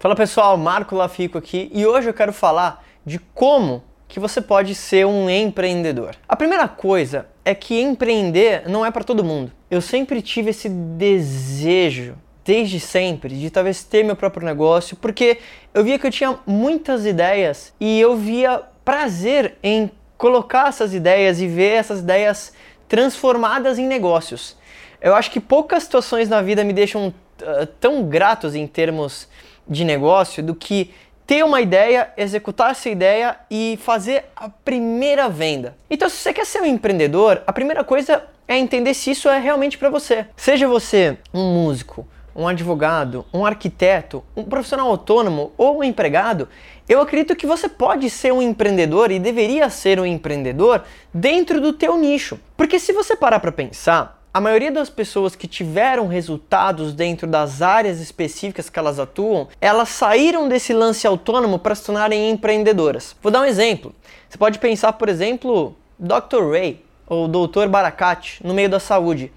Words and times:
Fala 0.00 0.14
pessoal, 0.14 0.56
Marco 0.56 0.94
Lafico 0.94 1.38
aqui 1.38 1.68
e 1.74 1.84
hoje 1.84 2.08
eu 2.08 2.14
quero 2.14 2.32
falar 2.32 2.84
de 3.04 3.18
como 3.18 3.82
que 4.06 4.20
você 4.20 4.40
pode 4.40 4.72
ser 4.72 5.04
um 5.04 5.28
empreendedor. 5.28 6.14
A 6.28 6.36
primeira 6.36 6.68
coisa 6.68 7.26
é 7.44 7.52
que 7.52 7.80
empreender 7.80 8.68
não 8.68 8.86
é 8.86 8.92
para 8.92 9.02
todo 9.02 9.24
mundo. 9.24 9.50
Eu 9.68 9.80
sempre 9.80 10.22
tive 10.22 10.50
esse 10.50 10.68
desejo, 10.68 12.14
desde 12.44 12.78
sempre, 12.78 13.34
de 13.40 13.50
talvez 13.50 13.82
ter 13.82 14.04
meu 14.04 14.14
próprio 14.14 14.46
negócio, 14.46 14.96
porque 14.96 15.38
eu 15.74 15.82
via 15.82 15.98
que 15.98 16.06
eu 16.06 16.12
tinha 16.12 16.38
muitas 16.46 17.04
ideias 17.04 17.74
e 17.80 18.00
eu 18.00 18.16
via 18.16 18.62
prazer 18.84 19.56
em 19.64 19.90
colocar 20.16 20.68
essas 20.68 20.94
ideias 20.94 21.40
e 21.40 21.48
ver 21.48 21.72
essas 21.72 21.98
ideias 21.98 22.52
transformadas 22.86 23.80
em 23.80 23.88
negócios. 23.88 24.56
Eu 25.00 25.16
acho 25.16 25.28
que 25.28 25.40
poucas 25.40 25.82
situações 25.82 26.28
na 26.28 26.40
vida 26.40 26.62
me 26.62 26.72
deixam 26.72 27.08
uh, 27.08 27.66
tão 27.80 28.04
gratos 28.04 28.54
em 28.54 28.64
termos 28.64 29.26
de 29.68 29.84
negócio 29.84 30.42
do 30.42 30.54
que 30.54 30.92
ter 31.26 31.44
uma 31.44 31.60
ideia, 31.60 32.10
executar 32.16 32.70
essa 32.70 32.88
ideia 32.88 33.36
e 33.50 33.78
fazer 33.82 34.24
a 34.34 34.48
primeira 34.48 35.28
venda. 35.28 35.76
Então, 35.90 36.08
se 36.08 36.16
você 36.16 36.32
quer 36.32 36.46
ser 36.46 36.62
um 36.62 36.66
empreendedor, 36.66 37.42
a 37.46 37.52
primeira 37.52 37.84
coisa 37.84 38.24
é 38.48 38.56
entender 38.56 38.94
se 38.94 39.10
isso 39.10 39.28
é 39.28 39.38
realmente 39.38 39.76
para 39.76 39.90
você. 39.90 40.26
Seja 40.34 40.66
você 40.66 41.18
um 41.34 41.52
músico, 41.52 42.08
um 42.34 42.48
advogado, 42.48 43.26
um 43.34 43.44
arquiteto, 43.44 44.24
um 44.34 44.44
profissional 44.44 44.88
autônomo 44.88 45.52
ou 45.58 45.80
um 45.80 45.84
empregado, 45.84 46.48
eu 46.88 47.02
acredito 47.02 47.36
que 47.36 47.46
você 47.46 47.68
pode 47.68 48.08
ser 48.08 48.32
um 48.32 48.40
empreendedor 48.40 49.10
e 49.10 49.18
deveria 49.18 49.68
ser 49.68 50.00
um 50.00 50.06
empreendedor 50.06 50.84
dentro 51.12 51.60
do 51.60 51.74
teu 51.74 51.98
nicho. 51.98 52.40
Porque 52.56 52.78
se 52.78 52.92
você 52.92 53.14
parar 53.14 53.40
para 53.40 53.52
pensar, 53.52 54.17
a 54.32 54.40
maioria 54.40 54.70
das 54.70 54.90
pessoas 54.90 55.34
que 55.34 55.46
tiveram 55.46 56.06
resultados 56.06 56.92
dentro 56.92 57.26
das 57.26 57.62
áreas 57.62 58.00
específicas 58.00 58.68
que 58.68 58.78
elas 58.78 58.98
atuam, 58.98 59.48
elas 59.60 59.88
saíram 59.88 60.48
desse 60.48 60.72
lance 60.72 61.06
autônomo 61.06 61.58
para 61.58 61.74
se 61.74 61.84
tornarem 61.84 62.30
empreendedoras. 62.30 63.16
Vou 63.22 63.32
dar 63.32 63.40
um 63.40 63.46
exemplo. 63.46 63.94
Você 64.28 64.36
pode 64.36 64.58
pensar, 64.58 64.92
por 64.92 65.08
exemplo, 65.08 65.74
Dr. 65.98 66.50
Ray 66.52 66.84
ou 67.06 67.26
Dr. 67.26 67.68
Barakat 67.68 68.44
no 68.44 68.52
meio 68.52 68.68
da 68.68 68.78
saúde. 68.78 69.32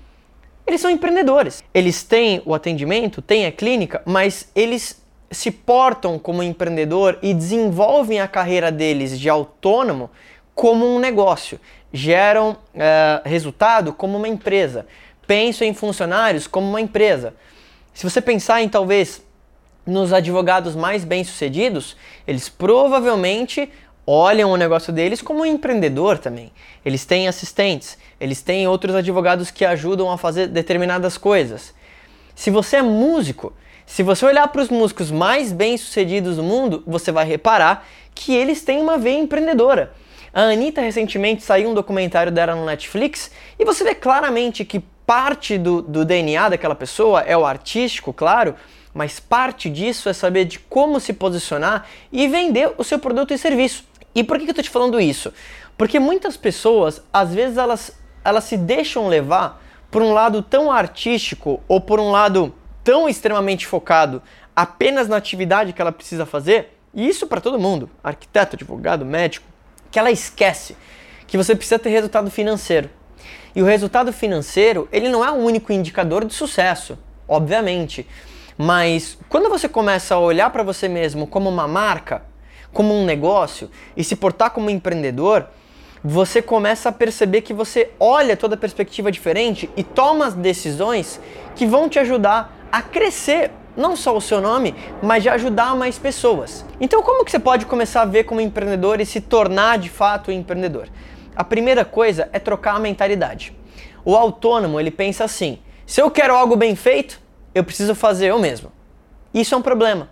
Eles 0.67 0.81
são 0.81 0.91
empreendedores. 0.91 1.63
Eles 1.73 2.03
têm 2.03 2.41
o 2.45 2.53
atendimento, 2.53 3.21
têm 3.21 3.45
a 3.45 3.51
clínica, 3.51 4.01
mas 4.05 4.49
eles 4.53 5.01
se 5.31 5.49
portam 5.49 6.19
como 6.19 6.43
empreendedor 6.43 7.17
e 7.21 7.33
desenvolvem 7.33 8.19
a 8.19 8.27
carreira 8.27 8.71
deles 8.71 9.17
de 9.17 9.29
autônomo 9.29 10.09
como 10.53 10.85
um 10.85 10.99
negócio 10.99 11.59
geram 11.91 12.51
uh, 12.51 13.21
resultado 13.25 13.93
como 13.93 14.17
uma 14.17 14.27
empresa. 14.27 14.85
Penso 15.27 15.63
em 15.63 15.73
funcionários 15.73 16.47
como 16.47 16.67
uma 16.67 16.81
empresa. 16.81 17.33
Se 17.93 18.09
você 18.09 18.21
pensar 18.21 18.61
em 18.61 18.69
talvez 18.69 19.21
nos 19.85 20.13
advogados 20.13 20.75
mais 20.75 21.03
bem-sucedidos, 21.03 21.97
eles 22.27 22.47
provavelmente 22.47 23.69
olham 24.05 24.51
o 24.51 24.57
negócio 24.57 24.91
deles 24.91 25.21
como 25.21 25.41
um 25.41 25.45
empreendedor 25.45 26.17
também. 26.17 26.51
Eles 26.83 27.05
têm 27.05 27.27
assistentes, 27.27 27.97
eles 28.19 28.41
têm 28.41 28.67
outros 28.67 28.95
advogados 28.95 29.51
que 29.51 29.65
ajudam 29.65 30.11
a 30.11 30.17
fazer 30.17 30.47
determinadas 30.47 31.17
coisas. 31.17 31.73
Se 32.35 32.49
você 32.49 32.77
é 32.77 32.81
músico, 32.81 33.53
se 33.85 34.03
você 34.03 34.25
olhar 34.25 34.47
para 34.47 34.61
os 34.61 34.69
músicos 34.69 35.11
mais 35.11 35.51
bem-sucedidos 35.51 36.37
do 36.37 36.43
mundo, 36.43 36.83
você 36.87 37.11
vai 37.11 37.25
reparar 37.25 37.87
que 38.15 38.33
eles 38.33 38.63
têm 38.63 38.79
uma 38.79 38.97
veia 38.97 39.19
empreendedora. 39.19 39.93
A 40.33 40.43
Anitta 40.43 40.79
recentemente 40.79 41.43
saiu 41.43 41.69
um 41.69 41.73
documentário 41.73 42.31
dela 42.31 42.55
no 42.55 42.65
Netflix 42.65 43.29
e 43.59 43.65
você 43.65 43.83
vê 43.83 43.93
claramente 43.93 44.63
que 44.63 44.79
parte 45.05 45.57
do, 45.57 45.81
do 45.81 46.05
DNA 46.05 46.49
daquela 46.49 46.73
pessoa 46.73 47.19
é 47.19 47.35
o 47.35 47.45
artístico, 47.45 48.13
claro, 48.13 48.55
mas 48.93 49.19
parte 49.19 49.69
disso 49.69 50.07
é 50.07 50.13
saber 50.13 50.45
de 50.45 50.57
como 50.57 51.01
se 51.01 51.11
posicionar 51.11 51.85
e 52.09 52.29
vender 52.29 52.73
o 52.77 52.83
seu 52.83 52.97
produto 52.97 53.33
e 53.33 53.37
serviço. 53.37 53.83
E 54.15 54.23
por 54.23 54.37
que, 54.37 54.45
que 54.45 54.51
eu 54.51 54.53
estou 54.53 54.63
te 54.63 54.69
falando 54.69 55.01
isso? 55.01 55.33
Porque 55.77 55.99
muitas 55.99 56.37
pessoas, 56.37 57.01
às 57.11 57.33
vezes, 57.33 57.57
elas, 57.57 57.97
elas 58.23 58.45
se 58.45 58.55
deixam 58.55 59.09
levar 59.09 59.61
por 59.89 60.01
um 60.01 60.13
lado 60.13 60.41
tão 60.41 60.71
artístico 60.71 61.61
ou 61.67 61.81
por 61.81 61.99
um 61.99 62.09
lado 62.09 62.53
tão 62.85 63.09
extremamente 63.09 63.67
focado 63.67 64.21
apenas 64.55 65.09
na 65.09 65.17
atividade 65.17 65.73
que 65.73 65.81
ela 65.81 65.91
precisa 65.91 66.25
fazer, 66.25 66.77
e 66.93 67.07
isso 67.07 67.27
para 67.27 67.41
todo 67.41 67.59
mundo, 67.59 67.89
arquiteto, 68.03 68.55
advogado, 68.55 69.05
médico, 69.05 69.50
que 69.91 69.99
ela 69.99 70.09
esquece 70.09 70.75
que 71.27 71.37
você 71.37 71.55
precisa 71.55 71.79
ter 71.79 71.89
resultado 71.89 72.31
financeiro. 72.31 72.89
E 73.55 73.61
o 73.61 73.65
resultado 73.65 74.11
financeiro, 74.11 74.87
ele 74.91 75.09
não 75.09 75.23
é 75.23 75.31
o 75.31 75.35
único 75.35 75.71
indicador 75.71 76.25
de 76.25 76.33
sucesso, 76.33 76.97
obviamente. 77.27 78.07
Mas 78.57 79.17
quando 79.29 79.49
você 79.49 79.69
começa 79.69 80.15
a 80.15 80.19
olhar 80.19 80.49
para 80.49 80.63
você 80.63 80.87
mesmo 80.87 81.27
como 81.27 81.49
uma 81.49 81.67
marca, 81.67 82.23
como 82.73 82.93
um 82.93 83.05
negócio 83.05 83.69
e 83.95 84.03
se 84.03 84.15
portar 84.15 84.51
como 84.51 84.67
um 84.67 84.69
empreendedor, 84.69 85.47
você 86.03 86.41
começa 86.41 86.89
a 86.89 86.91
perceber 86.91 87.41
que 87.41 87.53
você 87.53 87.91
olha 87.99 88.35
toda 88.35 88.55
a 88.55 88.57
perspectiva 88.57 89.11
diferente 89.11 89.69
e 89.77 89.83
toma 89.83 90.25
as 90.25 90.33
decisões 90.33 91.19
que 91.55 91.65
vão 91.65 91.87
te 91.87 91.99
ajudar 91.99 92.67
a 92.71 92.81
crescer 92.81 93.51
não 93.75 93.95
só 93.95 94.15
o 94.15 94.21
seu 94.21 94.41
nome, 94.41 94.75
mas 95.01 95.23
de 95.23 95.29
ajudar 95.29 95.75
mais 95.75 95.97
pessoas. 95.97 96.65
Então, 96.79 97.01
como 97.01 97.23
que 97.23 97.31
você 97.31 97.39
pode 97.39 97.65
começar 97.65 98.01
a 98.01 98.05
ver 98.05 98.23
como 98.25 98.41
empreendedor 98.41 98.99
e 98.99 99.05
se 99.05 99.21
tornar 99.21 99.77
de 99.77 99.89
fato 99.89 100.31
um 100.31 100.33
empreendedor? 100.33 100.87
A 101.35 101.43
primeira 101.43 101.85
coisa 101.85 102.29
é 102.33 102.39
trocar 102.39 102.75
a 102.75 102.79
mentalidade. 102.79 103.55
O 104.03 104.15
autônomo, 104.15 104.79
ele 104.79 104.91
pensa 104.91 105.23
assim: 105.23 105.59
se 105.85 106.01
eu 106.01 106.11
quero 106.11 106.35
algo 106.35 106.55
bem 106.55 106.75
feito, 106.75 107.21
eu 107.53 107.63
preciso 107.63 107.95
fazer 107.95 108.27
eu 108.27 108.39
mesmo. 108.39 108.71
Isso 109.33 109.55
é 109.55 109.57
um 109.57 109.61
problema. 109.61 110.09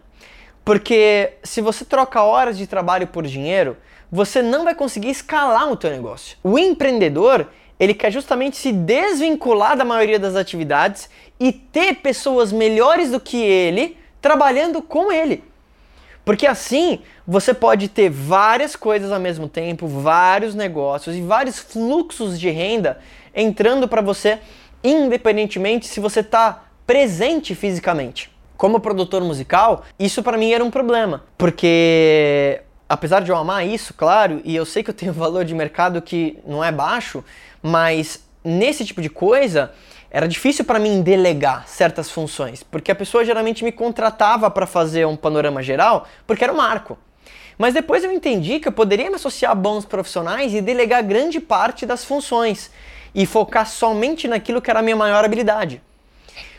Porque 0.64 1.34
se 1.44 1.62
você 1.62 1.84
troca 1.84 2.22
horas 2.22 2.58
de 2.58 2.68
trabalho 2.68 3.08
por 3.08 3.26
dinheiro, 3.26 3.78
você 4.12 4.42
não 4.42 4.64
vai 4.64 4.76
conseguir 4.76 5.10
escalar 5.10 5.72
o 5.72 5.76
teu 5.76 5.90
negócio. 5.90 6.38
O 6.44 6.58
empreendedor, 6.58 7.48
ele 7.80 7.94
quer 7.94 8.12
justamente 8.12 8.58
se 8.58 8.72
desvincular 8.72 9.78
da 9.78 9.86
maioria 9.86 10.20
das 10.20 10.36
atividades 10.36 11.10
e 11.40 11.52
ter 11.52 11.96
pessoas 11.96 12.52
melhores 12.52 13.12
do 13.12 13.20
que 13.20 13.38
ele 13.38 13.98
trabalhando 14.22 14.82
com 14.82 15.12
ele. 15.12 15.44
Porque 16.26 16.46
assim 16.46 17.00
você 17.26 17.54
pode 17.54 17.88
ter 17.88 18.10
várias 18.10 18.76
coisas 18.76 19.12
ao 19.12 19.20
mesmo 19.20 19.48
tempo, 19.48 19.88
vários 19.88 20.54
negócios 20.54 21.16
e 21.16 21.22
vários 21.22 21.58
fluxos 21.58 22.40
de 22.40 22.50
renda 22.50 23.00
entrando 23.34 23.88
para 23.88 24.02
você, 24.02 24.40
independentemente 24.84 25.88
se 25.88 26.00
você 26.00 26.20
está 26.20 26.66
presente 26.86 27.56
fisicamente. 27.56 28.30
Como 28.58 28.80
produtor 28.80 29.24
musical, 29.24 29.86
isso 29.98 30.22
para 30.22 30.38
mim 30.38 30.52
era 30.52 30.64
um 30.64 30.70
problema, 30.70 31.24
porque 31.38 32.62
apesar 32.90 33.22
de 33.22 33.30
eu 33.30 33.38
amar 33.38 33.66
isso, 33.66 33.94
claro, 33.94 34.42
e 34.44 34.56
eu 34.56 34.66
sei 34.66 34.82
que 34.82 34.90
eu 34.90 34.94
tenho 34.94 35.12
um 35.12 35.16
valor 35.16 35.46
de 35.46 35.54
mercado 35.54 36.02
que 36.02 36.40
não 36.46 36.64
é 36.64 36.72
baixo, 36.72 37.24
mas 37.62 38.28
nesse 38.44 38.84
tipo 38.84 39.02
de 39.02 39.10
coisa 39.10 39.72
era 40.12 40.28
difícil 40.28 40.66
para 40.66 40.80
mim 40.80 41.04
delegar 41.04 41.68
certas 41.68 42.10
funções, 42.10 42.64
porque 42.64 42.92
a 42.92 42.96
pessoa 42.96 43.24
geralmente 43.24 43.64
me 43.64 43.72
contratava 43.72 44.50
para 44.50 44.66
fazer 44.66 45.06
um 45.06 45.16
panorama 45.16 45.62
geral, 45.62 46.08
porque 46.26 46.44
era 46.44 46.52
o 46.52 46.58
marco. 46.58 46.98
Mas 47.60 47.74
depois 47.74 48.04
eu 48.04 48.12
entendi 48.12 48.60
que 48.60 48.68
eu 48.68 48.72
poderia 48.72 49.10
me 49.10 49.18
associar 49.18 49.52
a 49.52 49.56
bons 49.56 49.86
profissionais 49.86 50.54
e 50.54 50.62
delegar 50.62 51.04
grande 51.04 51.40
parte 51.40 51.86
das 51.86 52.04
funções 52.04 52.72
e 53.14 53.26
focar 53.26 53.68
somente 53.68 54.28
naquilo 54.28 54.62
que 54.62 54.70
era 54.70 54.80
a 54.80 54.82
minha 54.82 54.96
maior 54.96 55.24
habilidade. 55.24 55.82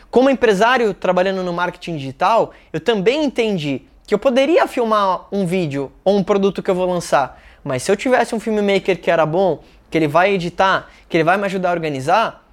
Como 0.09 0.29
empresário 0.29 0.93
trabalhando 0.93 1.43
no 1.43 1.51
marketing 1.51 1.97
digital, 1.97 2.53
eu 2.71 2.79
também 2.79 3.23
entendi 3.23 3.81
que 4.11 4.15
eu 4.15 4.19
poderia 4.19 4.67
filmar 4.67 5.25
um 5.31 5.45
vídeo 5.45 5.89
ou 6.03 6.17
um 6.17 6.21
produto 6.21 6.61
que 6.61 6.69
eu 6.69 6.75
vou 6.75 6.85
lançar, 6.85 7.41
mas 7.63 7.81
se 7.81 7.89
eu 7.89 7.95
tivesse 7.95 8.35
um 8.35 8.41
filmmaker 8.41 8.99
que 8.99 9.09
era 9.09 9.25
bom, 9.25 9.63
que 9.89 9.97
ele 9.97 10.05
vai 10.09 10.33
editar, 10.33 10.89
que 11.07 11.15
ele 11.15 11.23
vai 11.23 11.37
me 11.37 11.45
ajudar 11.45 11.69
a 11.69 11.71
organizar, 11.71 12.45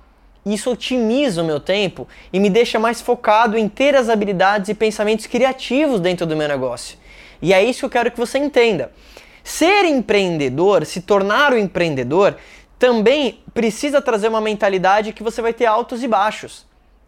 isso 0.47 0.71
otimiza 0.71 1.43
o 1.43 1.45
meu 1.45 1.59
tempo 1.59 2.07
e 2.33 2.39
me 2.39 2.49
deixa 2.49 2.79
mais 2.79 3.01
focado 3.01 3.59
em 3.59 3.69
ter 3.69 3.97
as 3.97 4.09
habilidades 4.09 4.69
e 4.69 4.75
pensamentos 4.75 5.27
criativos 5.27 5.99
dentro 5.99 6.25
do 6.25 6.37
meu 6.37 6.47
negócio. 6.47 6.97
E 7.43 7.53
é 7.53 7.61
isso 7.61 7.81
que 7.81 7.87
eu 7.87 7.91
quero 7.91 8.13
que 8.13 8.19
você 8.19 8.39
entenda. 8.39 8.93
Ser 9.43 9.85
empreendedor, 9.85 10.87
se 10.87 11.01
tornar 11.01 11.53
um 11.53 11.59
empreendedor, 11.59 12.37
também 12.79 13.41
precisa 13.53 14.01
trazer 14.01 14.29
uma 14.29 14.41
mentalidade 14.41 15.13
que 15.13 15.25
você 15.25 15.43
vai 15.43 15.53
ter 15.53 15.67
altos 15.67 16.05
e 16.05 16.07
baixos. 16.07 16.65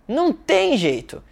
Não 0.08 0.32
tem 0.32 0.76
jeito. 0.76 1.22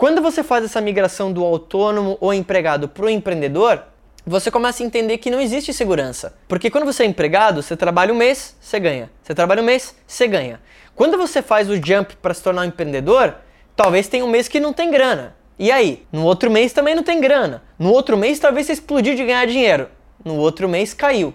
Quando 0.00 0.22
você 0.22 0.42
faz 0.42 0.64
essa 0.64 0.80
migração 0.80 1.30
do 1.30 1.44
autônomo 1.44 2.16
ou 2.22 2.32
empregado 2.32 2.88
para 2.88 3.04
o 3.04 3.10
empreendedor, 3.10 3.82
você 4.24 4.50
começa 4.50 4.82
a 4.82 4.86
entender 4.86 5.18
que 5.18 5.30
não 5.30 5.38
existe 5.38 5.74
segurança. 5.74 6.34
Porque 6.48 6.70
quando 6.70 6.86
você 6.86 7.02
é 7.02 7.06
empregado, 7.06 7.62
você 7.62 7.76
trabalha 7.76 8.10
um 8.10 8.16
mês, 8.16 8.56
você 8.58 8.80
ganha. 8.80 9.10
Você 9.22 9.34
trabalha 9.34 9.60
um 9.60 9.64
mês, 9.66 9.94
você 10.06 10.26
ganha. 10.26 10.58
Quando 10.96 11.18
você 11.18 11.42
faz 11.42 11.68
o 11.68 11.76
jump 11.76 12.16
para 12.16 12.32
se 12.32 12.42
tornar 12.42 12.62
um 12.62 12.68
empreendedor, 12.68 13.34
talvez 13.76 14.08
tenha 14.08 14.24
um 14.24 14.30
mês 14.30 14.48
que 14.48 14.58
não 14.58 14.72
tem 14.72 14.90
grana. 14.90 15.36
E 15.58 15.70
aí? 15.70 16.06
No 16.10 16.24
outro 16.24 16.50
mês 16.50 16.72
também 16.72 16.94
não 16.94 17.02
tem 17.02 17.20
grana. 17.20 17.62
No 17.78 17.92
outro 17.92 18.16
mês 18.16 18.38
talvez 18.38 18.68
você 18.68 18.72
explodiu 18.72 19.14
de 19.14 19.22
ganhar 19.22 19.46
dinheiro. 19.46 19.86
No 20.24 20.36
outro 20.36 20.66
mês 20.66 20.94
caiu. 20.94 21.34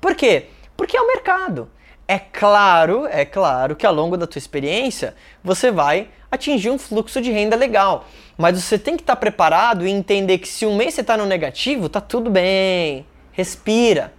Por 0.00 0.14
quê? 0.14 0.46
Porque 0.76 0.96
é 0.96 1.00
o 1.02 1.08
mercado. 1.08 1.68
É 2.08 2.18
claro, 2.18 3.06
é 3.06 3.24
claro 3.24 3.74
que 3.74 3.84
ao 3.84 3.92
longo 3.92 4.16
da 4.16 4.26
tua 4.26 4.38
experiência 4.38 5.14
você 5.42 5.72
vai 5.72 6.08
atingir 6.30 6.70
um 6.70 6.78
fluxo 6.78 7.20
de 7.20 7.32
renda 7.32 7.56
legal. 7.56 8.06
Mas 8.38 8.62
você 8.62 8.78
tem 8.78 8.96
que 8.96 9.02
estar 9.02 9.16
tá 9.16 9.20
preparado 9.20 9.86
e 9.86 9.90
entender 9.90 10.38
que 10.38 10.48
se 10.48 10.64
um 10.64 10.76
mês 10.76 10.94
você 10.94 11.00
está 11.00 11.16
no 11.16 11.26
negativo, 11.26 11.88
tá 11.88 12.00
tudo 12.00 12.30
bem. 12.30 13.04
Respira. 13.32 14.12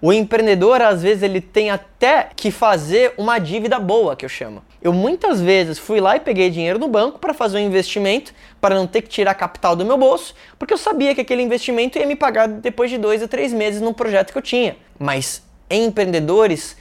O 0.00 0.12
empreendedor, 0.12 0.82
às 0.82 1.02
vezes, 1.02 1.22
ele 1.22 1.40
tem 1.40 1.70
até 1.70 2.28
que 2.36 2.50
fazer 2.50 3.14
uma 3.16 3.38
dívida 3.38 3.78
boa, 3.78 4.14
que 4.14 4.24
eu 4.24 4.28
chamo. 4.28 4.62
Eu 4.80 4.92
muitas 4.92 5.40
vezes 5.40 5.78
fui 5.78 6.00
lá 6.00 6.16
e 6.16 6.20
peguei 6.20 6.50
dinheiro 6.50 6.78
no 6.78 6.86
banco 6.86 7.18
para 7.18 7.32
fazer 7.32 7.58
um 7.58 7.62
investimento, 7.62 8.32
para 8.60 8.74
não 8.74 8.86
ter 8.86 9.02
que 9.02 9.08
tirar 9.08 9.34
capital 9.34 9.74
do 9.74 9.86
meu 9.86 9.96
bolso, 9.96 10.34
porque 10.58 10.72
eu 10.72 10.78
sabia 10.78 11.14
que 11.14 11.22
aquele 11.22 11.42
investimento 11.42 11.98
ia 11.98 12.06
me 12.06 12.14
pagar 12.14 12.46
depois 12.46 12.90
de 12.90 12.98
dois 12.98 13.22
a 13.22 13.26
três 13.26 13.52
meses 13.52 13.80
num 13.80 13.94
projeto 13.94 14.32
que 14.32 14.38
eu 14.38 14.42
tinha. 14.42 14.76
Mas 14.98 15.42
empreendedores 15.70 16.76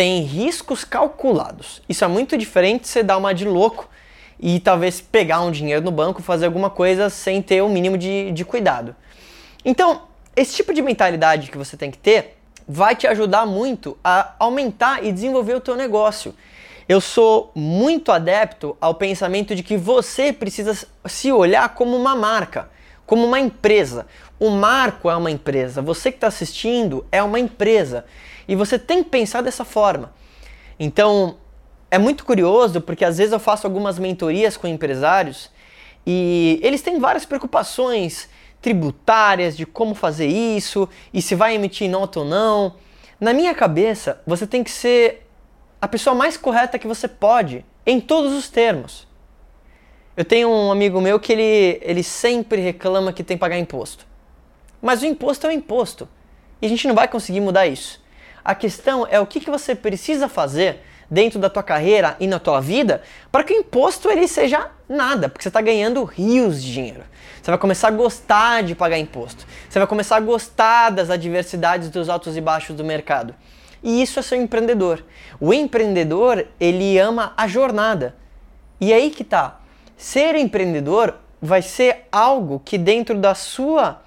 têm 0.00 0.22
riscos 0.22 0.82
calculados. 0.82 1.82
Isso 1.86 2.02
é 2.02 2.08
muito 2.08 2.34
diferente 2.38 2.84
de 2.84 2.88
você 2.88 3.02
dar 3.02 3.18
uma 3.18 3.34
de 3.34 3.44
louco 3.44 3.86
e 4.40 4.58
talvez 4.58 4.98
pegar 4.98 5.42
um 5.42 5.50
dinheiro 5.50 5.82
no 5.82 5.90
banco, 5.90 6.22
fazer 6.22 6.46
alguma 6.46 6.70
coisa 6.70 7.10
sem 7.10 7.42
ter 7.42 7.60
o 7.60 7.68
mínimo 7.68 7.98
de, 7.98 8.32
de 8.32 8.42
cuidado. 8.42 8.96
Então, 9.62 10.04
esse 10.34 10.56
tipo 10.56 10.72
de 10.72 10.80
mentalidade 10.80 11.50
que 11.50 11.58
você 11.58 11.76
tem 11.76 11.90
que 11.90 11.98
ter 11.98 12.38
vai 12.66 12.96
te 12.96 13.06
ajudar 13.06 13.44
muito 13.44 13.94
a 14.02 14.34
aumentar 14.38 15.04
e 15.04 15.12
desenvolver 15.12 15.52
o 15.52 15.60
teu 15.60 15.76
negócio. 15.76 16.34
Eu 16.88 16.98
sou 16.98 17.52
muito 17.54 18.10
adepto 18.10 18.74
ao 18.80 18.94
pensamento 18.94 19.54
de 19.54 19.62
que 19.62 19.76
você 19.76 20.32
precisa 20.32 20.86
se 21.04 21.30
olhar 21.30 21.74
como 21.74 21.94
uma 21.94 22.16
marca, 22.16 22.70
como 23.04 23.26
uma 23.26 23.38
empresa. 23.38 24.06
O 24.38 24.48
Marco 24.48 25.10
é 25.10 25.14
uma 25.14 25.30
empresa, 25.30 25.82
você 25.82 26.10
que 26.10 26.16
está 26.16 26.28
assistindo 26.28 27.04
é 27.12 27.22
uma 27.22 27.38
empresa 27.38 28.06
e 28.50 28.56
você 28.56 28.80
tem 28.80 29.04
que 29.04 29.10
pensar 29.10 29.42
dessa 29.42 29.64
forma. 29.64 30.12
Então, 30.76 31.36
é 31.88 31.98
muito 31.98 32.24
curioso 32.24 32.80
porque 32.80 33.04
às 33.04 33.16
vezes 33.16 33.32
eu 33.32 33.38
faço 33.38 33.64
algumas 33.64 33.96
mentorias 33.96 34.56
com 34.56 34.66
empresários 34.66 35.52
e 36.04 36.58
eles 36.60 36.82
têm 36.82 36.98
várias 36.98 37.24
preocupações 37.24 38.28
tributárias 38.60 39.56
de 39.56 39.64
como 39.64 39.94
fazer 39.94 40.26
isso 40.26 40.88
e 41.14 41.22
se 41.22 41.36
vai 41.36 41.54
emitir 41.54 41.88
nota 41.88 42.18
ou 42.18 42.24
não. 42.24 42.74
Na 43.20 43.32
minha 43.32 43.54
cabeça, 43.54 44.20
você 44.26 44.48
tem 44.48 44.64
que 44.64 44.70
ser 44.72 45.28
a 45.80 45.86
pessoa 45.86 46.12
mais 46.12 46.36
correta 46.36 46.76
que 46.76 46.88
você 46.88 47.06
pode 47.06 47.64
em 47.86 48.00
todos 48.00 48.32
os 48.32 48.50
termos. 48.50 49.06
Eu 50.16 50.24
tenho 50.24 50.50
um 50.50 50.72
amigo 50.72 51.00
meu 51.00 51.20
que 51.20 51.32
ele, 51.32 51.78
ele 51.82 52.02
sempre 52.02 52.60
reclama 52.60 53.12
que 53.12 53.22
tem 53.22 53.36
que 53.36 53.40
pagar 53.40 53.60
imposto. 53.60 54.04
Mas 54.82 55.02
o 55.02 55.06
imposto 55.06 55.46
é 55.46 55.50
o 55.50 55.52
imposto. 55.52 56.08
E 56.60 56.66
a 56.66 56.68
gente 56.68 56.88
não 56.88 56.96
vai 56.96 57.06
conseguir 57.06 57.38
mudar 57.38 57.68
isso. 57.68 57.99
A 58.44 58.54
questão 58.54 59.06
é 59.10 59.20
o 59.20 59.26
que, 59.26 59.40
que 59.40 59.50
você 59.50 59.74
precisa 59.74 60.28
fazer 60.28 60.80
dentro 61.10 61.38
da 61.38 61.50
tua 61.50 61.62
carreira 61.62 62.16
e 62.20 62.26
na 62.26 62.38
tua 62.38 62.60
vida 62.60 63.02
para 63.32 63.42
que 63.42 63.52
o 63.52 63.56
imposto 63.56 64.08
ele 64.08 64.28
seja 64.28 64.70
nada, 64.88 65.28
porque 65.28 65.42
você 65.42 65.48
está 65.48 65.60
ganhando 65.60 66.04
rios 66.04 66.62
de 66.62 66.72
dinheiro. 66.72 67.02
Você 67.42 67.50
vai 67.50 67.58
começar 67.58 67.88
a 67.88 67.92
gostar 67.92 68.62
de 68.62 68.74
pagar 68.74 68.98
imposto. 68.98 69.46
Você 69.68 69.78
vai 69.78 69.88
começar 69.88 70.16
a 70.16 70.20
gostar 70.20 70.90
das 70.90 71.10
adversidades 71.10 71.88
dos 71.88 72.08
altos 72.08 72.36
e 72.36 72.40
baixos 72.40 72.76
do 72.76 72.84
mercado. 72.84 73.34
E 73.82 74.02
isso 74.02 74.18
é 74.18 74.22
ser 74.22 74.36
um 74.36 74.42
empreendedor. 74.42 75.04
O 75.40 75.54
empreendedor, 75.54 76.46
ele 76.60 76.98
ama 76.98 77.32
a 77.36 77.48
jornada. 77.48 78.14
E 78.80 78.92
aí 78.92 79.10
que 79.10 79.24
tá. 79.24 79.60
Ser 79.96 80.34
empreendedor 80.34 81.14
vai 81.40 81.62
ser 81.62 82.06
algo 82.12 82.60
que 82.64 82.76
dentro 82.76 83.16
da 83.16 83.34
sua 83.34 84.02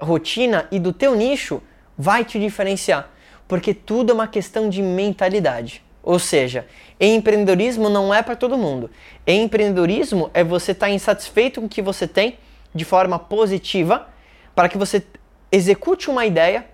rotina 0.00 0.66
e 0.70 0.78
do 0.78 0.92
teu 0.92 1.14
nicho 1.14 1.62
vai 1.96 2.24
te 2.24 2.38
diferenciar, 2.38 3.08
porque 3.46 3.74
tudo 3.74 4.10
é 4.10 4.14
uma 4.14 4.28
questão 4.28 4.68
de 4.68 4.82
mentalidade. 4.82 5.82
Ou 6.02 6.18
seja, 6.18 6.66
empreendedorismo 7.00 7.88
não 7.88 8.12
é 8.12 8.22
para 8.22 8.36
todo 8.36 8.58
mundo. 8.58 8.90
Empreendedorismo 9.26 10.30
é 10.34 10.44
você 10.44 10.72
estar 10.72 10.86
tá 10.86 10.92
insatisfeito 10.92 11.60
com 11.60 11.66
o 11.66 11.70
que 11.70 11.80
você 11.80 12.06
tem 12.06 12.38
de 12.74 12.84
forma 12.84 13.18
positiva, 13.18 14.08
para 14.54 14.68
que 14.68 14.76
você 14.76 15.02
execute 15.50 16.10
uma 16.10 16.26
ideia 16.26 16.66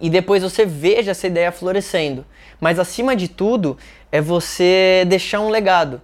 e 0.00 0.08
depois 0.08 0.42
você 0.42 0.64
veja 0.64 1.10
essa 1.10 1.26
ideia 1.26 1.52
florescendo. 1.52 2.24
Mas 2.60 2.78
acima 2.78 3.14
de 3.16 3.28
tudo, 3.28 3.76
é 4.10 4.20
você 4.20 5.04
deixar 5.06 5.40
um 5.40 5.48
legado. 5.48 6.00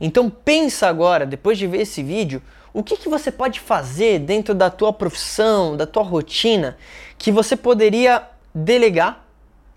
Então 0.00 0.28
pensa 0.28 0.88
agora, 0.88 1.24
depois 1.24 1.56
de 1.56 1.66
ver 1.66 1.82
esse 1.82 2.02
vídeo, 2.02 2.42
o 2.74 2.82
que, 2.82 2.96
que 2.96 3.08
você 3.08 3.30
pode 3.30 3.60
fazer 3.60 4.18
dentro 4.18 4.54
da 4.54 4.68
tua 4.68 4.92
profissão, 4.92 5.76
da 5.76 5.86
tua 5.86 6.02
rotina, 6.02 6.76
que 7.16 7.32
você 7.32 7.56
poderia 7.56 8.22
delegar 8.54 9.25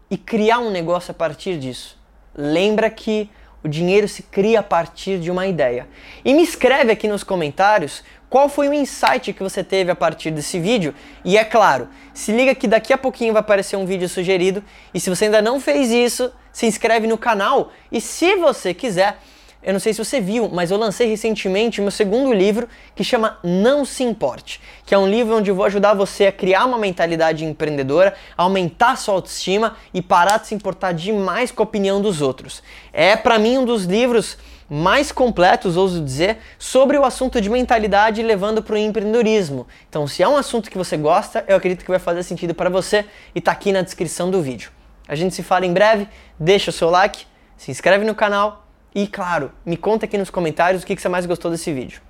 e 0.09 0.17
criar 0.17 0.59
um 0.59 0.71
negócio 0.71 1.11
a 1.11 1.13
partir 1.13 1.57
disso. 1.57 1.97
Lembra 2.35 2.89
que 2.89 3.29
o 3.63 3.67
dinheiro 3.67 4.07
se 4.07 4.23
cria 4.23 4.61
a 4.61 4.63
partir 4.63 5.19
de 5.19 5.29
uma 5.29 5.45
ideia. 5.45 5.87
E 6.23 6.33
me 6.33 6.43
escreve 6.43 6.91
aqui 6.91 7.07
nos 7.07 7.23
comentários 7.23 8.03
qual 8.29 8.47
foi 8.47 8.69
o 8.69 8.73
insight 8.73 9.33
que 9.33 9.43
você 9.43 9.63
teve 9.63 9.91
a 9.91 9.95
partir 9.95 10.31
desse 10.31 10.59
vídeo. 10.59 10.93
E 11.25 11.37
é 11.37 11.43
claro, 11.43 11.89
se 12.13 12.31
liga 12.31 12.55
que 12.55 12.67
daqui 12.67 12.93
a 12.93 12.97
pouquinho 12.97 13.33
vai 13.33 13.41
aparecer 13.41 13.75
um 13.75 13.85
vídeo 13.85 14.07
sugerido. 14.07 14.63
E 14.93 14.99
se 14.99 15.09
você 15.09 15.25
ainda 15.25 15.41
não 15.41 15.59
fez 15.59 15.91
isso, 15.91 16.31
se 16.53 16.65
inscreve 16.65 17.07
no 17.07 17.17
canal. 17.17 17.71
E 17.91 17.99
se 17.99 18.35
você 18.35 18.73
quiser, 18.73 19.17
eu 19.61 19.73
não 19.73 19.79
sei 19.79 19.93
se 19.93 20.03
você 20.03 20.21
viu, 20.21 20.47
mas 20.47 20.71
eu 20.71 20.77
lancei 20.77 21.07
recentemente 21.07 21.81
meu 21.81 21.91
segundo 21.91 22.31
livro 22.31 22.67
que 22.95 23.03
chama 23.03 23.37
Não 23.43 23.83
Se 23.83 24.03
Importe, 24.03 24.61
que 24.85 24.95
é 24.95 24.97
um 24.97 25.07
livro 25.07 25.35
onde 25.35 25.51
eu 25.51 25.55
vou 25.55 25.65
ajudar 25.65 25.93
você 25.93 26.27
a 26.27 26.31
criar 26.31 26.63
uma 26.63 26.77
mentalidade 26.77 27.43
empreendedora, 27.43 28.15
aumentar 28.37 28.95
sua 28.95 29.15
autoestima 29.15 29.75
e 29.93 30.01
parar 30.01 30.39
de 30.39 30.47
se 30.47 30.55
importar 30.55 30.93
demais 30.93 31.51
com 31.51 31.61
a 31.61 31.65
opinião 31.65 32.01
dos 32.01 32.21
outros. 32.21 32.63
É 32.93 33.17
para 33.17 33.37
mim 33.37 33.57
um 33.57 33.65
dos 33.65 33.83
livros 33.83 34.37
mais 34.69 35.11
completos, 35.11 35.75
ouso 35.75 36.01
dizer, 36.01 36.37
sobre 36.57 36.97
o 36.97 37.03
assunto 37.03 37.41
de 37.41 37.49
mentalidade 37.49 38.21
levando 38.21 38.63
para 38.63 38.75
o 38.75 38.77
empreendedorismo. 38.77 39.67
Então, 39.89 40.07
se 40.07 40.23
é 40.23 40.27
um 40.27 40.37
assunto 40.37 40.69
que 40.69 40.77
você 40.77 40.95
gosta, 40.95 41.43
eu 41.47 41.57
acredito 41.57 41.83
que 41.83 41.89
vai 41.89 41.99
fazer 41.99 42.23
sentido 42.23 42.53
para 42.53 42.69
você 42.69 43.03
e 43.35 43.39
está 43.39 43.51
aqui 43.51 43.73
na 43.73 43.81
descrição 43.81 44.31
do 44.31 44.41
vídeo. 44.41 44.71
A 45.07 45.15
gente 45.15 45.35
se 45.35 45.43
fala 45.43 45.65
em 45.65 45.73
breve, 45.73 46.07
deixa 46.39 46.69
o 46.69 46.73
seu 46.73 46.89
like, 46.89 47.25
se 47.57 47.71
inscreve 47.71 48.05
no 48.05 48.15
canal 48.15 48.68
e, 48.93 49.07
claro, 49.07 49.51
me 49.65 49.77
conta 49.77 50.05
aqui 50.05 50.17
nos 50.17 50.29
comentários 50.29 50.83
o 50.83 50.85
que 50.85 50.95
você 50.95 51.09
mais 51.09 51.25
gostou 51.25 51.51
desse 51.51 51.71
vídeo. 51.71 52.01